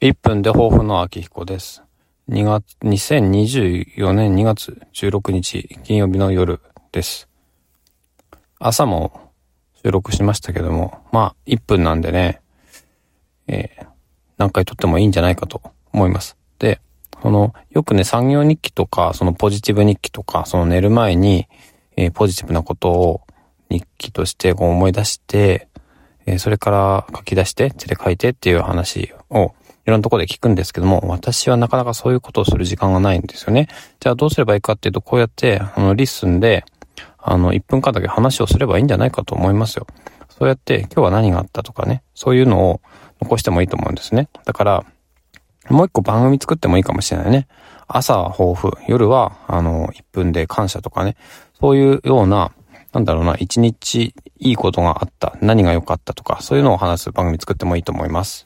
[0.00, 1.82] 1分で抱負の秋彦です。
[2.30, 6.60] 2月、2024年2月16日金曜日の夜
[6.92, 7.28] です。
[8.60, 9.32] 朝も
[9.82, 12.40] 収録しましたけども、まあ1分なんでね、
[13.48, 13.86] えー、
[14.36, 15.62] 何回撮ってもいいんじゃないかと
[15.92, 16.36] 思います。
[16.60, 16.80] で、
[17.20, 21.48] その、よくね、産業日記とか、そのポジティブ日記とか、その寝る前に、
[21.96, 23.22] えー、ポジティブなことを
[23.68, 25.66] 日記としてこう思い出して、
[26.34, 29.54] え、それから書き出して、手で書いてっていう話を
[29.86, 33.68] いろんなとこで聞くんですけども、私はなかなかそういうことをする時間がないんですよね。
[34.00, 36.64] じゃあどうすればいいかっていうと、こうやって、あの、リッスンで、
[37.16, 39.86] あの、1分間だけ話をすればいいんじゃないかと思いますよ。
[40.28, 42.80] そうやって、今日は何があったとかね、そういうのを
[43.22, 44.28] 残してもいいと思うんですね。
[44.44, 44.84] だから、
[45.70, 47.48] もう一個番組作ってもいいかもしれないね。
[47.86, 51.16] 朝は抱負、夜は、あの、1分で感謝とかね、
[51.58, 52.52] そういうような、
[52.98, 58.44] なんだろうな、一日いいことがあった、何が良かったとか、そういうのを話す番組作ってもいいと思います。